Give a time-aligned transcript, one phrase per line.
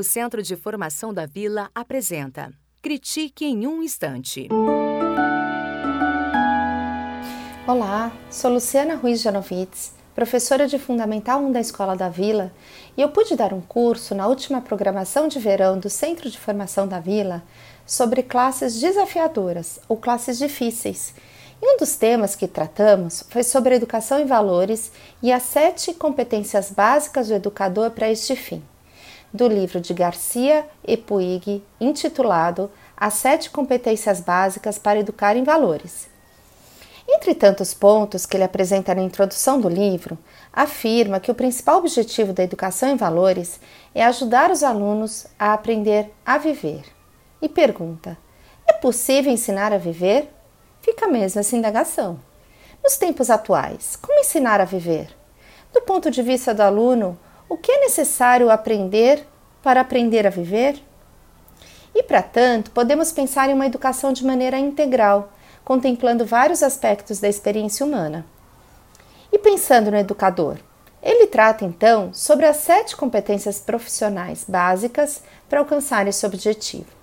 [0.00, 4.48] O Centro de Formação da Vila apresenta Critique em um Instante.
[7.68, 12.50] Olá, sou Luciana Ruiz Janovitz, professora de Fundamental 1 da Escola da Vila,
[12.96, 16.88] e eu pude dar um curso na última programação de verão do Centro de Formação
[16.88, 17.42] da Vila
[17.84, 21.12] sobre classes desafiadoras ou classes difíceis.
[21.60, 24.90] E um dos temas que tratamos foi sobre educação e valores
[25.22, 28.62] e as sete competências básicas do educador para este fim
[29.32, 36.08] do livro de Garcia e Puig, intitulado As Sete Competências Básicas para Educar em Valores.
[37.08, 40.16] Entre tantos pontos que ele apresenta na introdução do livro,
[40.52, 43.60] afirma que o principal objetivo da educação em valores
[43.94, 46.84] é ajudar os alunos a aprender a viver.
[47.42, 48.16] E pergunta:
[48.66, 50.28] é possível ensinar a viver?
[50.80, 52.20] Fica mesmo essa indagação.
[52.82, 55.14] Nos tempos atuais, como ensinar a viver?
[55.72, 57.18] Do ponto de vista do aluno,
[57.48, 59.26] o que é necessário aprender
[59.62, 60.82] para aprender a viver?
[61.94, 65.32] E, para tanto, podemos pensar em uma educação de maneira integral,
[65.64, 68.24] contemplando vários aspectos da experiência humana.
[69.32, 70.58] E pensando no educador,
[71.02, 77.00] ele trata então sobre as sete competências profissionais básicas para alcançar esse objetivo.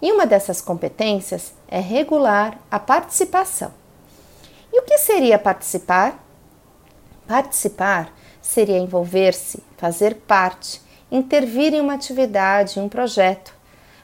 [0.00, 3.72] E uma dessas competências é regular a participação.
[4.72, 6.22] E o que seria participar?
[7.26, 8.12] Participar
[8.42, 10.80] seria envolver-se, fazer parte,
[11.14, 13.54] intervir em uma atividade, em um projeto,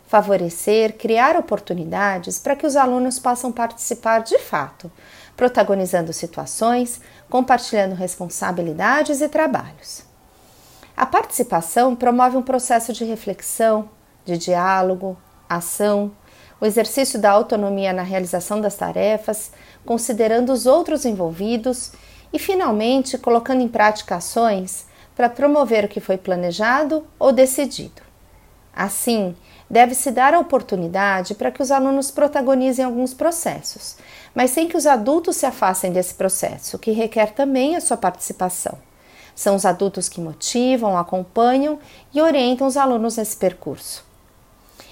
[0.06, 4.90] favorecer, criar oportunidades para que os alunos possam participar de fato,
[5.36, 10.04] protagonizando situações, compartilhando responsabilidades e trabalhos.
[10.96, 13.90] A participação promove um processo de reflexão,
[14.24, 16.12] de diálogo, ação,
[16.60, 19.50] o exercício da autonomia na realização das tarefas,
[19.84, 21.90] considerando os outros envolvidos
[22.32, 28.02] e, finalmente, colocando em prática ações para promover o que foi planejado ou decidido.
[28.74, 29.34] Assim,
[29.68, 33.96] deve-se dar a oportunidade para que os alunos protagonizem alguns processos,
[34.34, 38.78] mas sem que os adultos se afastem desse processo, que requer também a sua participação.
[39.34, 41.78] São os adultos que motivam, acompanham
[42.12, 44.04] e orientam os alunos nesse percurso.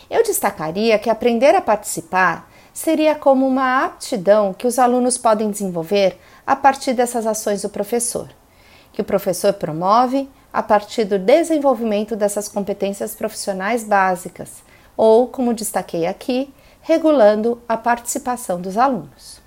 [0.08, 6.18] Eu destacaria que aprender a participar seria como uma aptidão que os alunos podem desenvolver
[6.46, 8.28] a partir dessas ações do professor,
[8.98, 14.54] que o professor promove a partir do desenvolvimento dessas competências profissionais básicas,
[14.96, 19.40] ou, como destaquei aqui, regulando a participação dos alunos.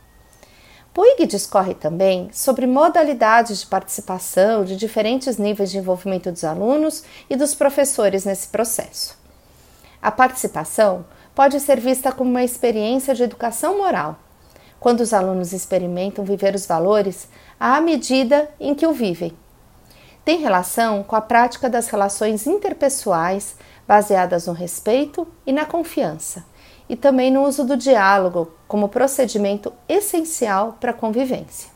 [0.93, 7.35] Puig discorre também sobre modalidades de participação de diferentes níveis de envolvimento dos alunos e
[7.35, 9.17] dos professores nesse processo.
[10.01, 11.03] A participação
[11.35, 14.17] pode ser vista como uma experiência de educação moral,
[14.79, 17.27] quando os alunos experimentam viver os valores
[17.59, 19.40] à medida em que o vivem.
[20.23, 23.55] Tem relação com a prática das relações interpessoais
[23.87, 26.45] baseadas no respeito e na confiança,
[26.87, 31.69] e também no uso do diálogo como procedimento essencial para a convivência.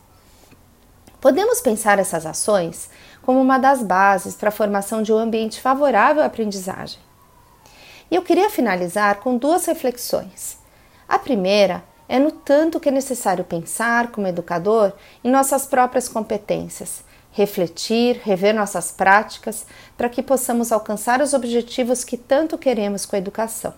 [1.20, 2.88] Podemos pensar essas ações
[3.24, 7.00] como uma das bases para a formação de um ambiente favorável à aprendizagem.
[8.12, 10.60] E eu queria finalizar com duas reflexões.
[11.10, 17.04] A primeira é no tanto que é necessário pensar, como educador, em nossas próprias competências,
[17.36, 19.66] refletir, rever nossas práticas,
[19.98, 23.74] para que possamos alcançar os objetivos que tanto queremos com a educação.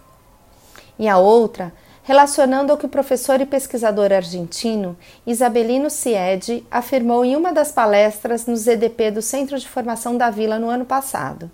[1.00, 1.74] E a outra,
[2.04, 8.46] relacionando ao que o professor e pesquisador argentino Isabelino Ciedi afirmou em uma das palestras
[8.46, 11.50] no ZDP do Centro de Formação da Vila no ano passado.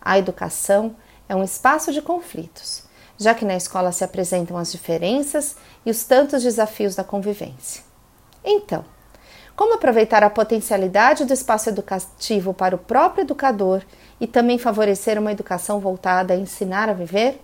[0.00, 0.96] A educação
[1.28, 2.82] é um espaço de conflitos,
[3.16, 5.54] já que na escola se apresentam as diferenças
[5.84, 7.84] e os tantos desafios da convivência.
[8.44, 8.84] Então,
[9.56, 13.82] como aproveitar a potencialidade do espaço educativo para o próprio educador
[14.20, 17.40] e também favorecer uma educação voltada a ensinar a viver?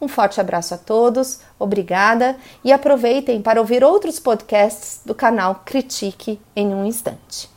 [0.00, 6.40] Um forte abraço a todos, obrigada e aproveitem para ouvir outros podcasts do canal Critique
[6.56, 7.48] em um Instante.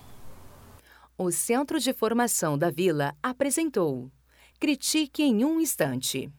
[1.18, 4.12] O Centro de Formação da Vila apresentou
[4.60, 6.32] Critique em um instante.